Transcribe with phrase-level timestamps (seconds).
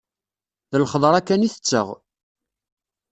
[0.71, 1.87] D lxeḍra kan i tetteɣ.